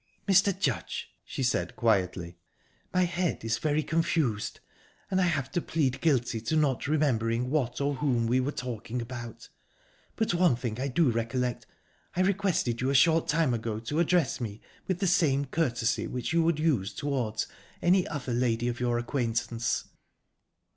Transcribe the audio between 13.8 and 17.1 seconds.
to address me with the same courtesy which you would use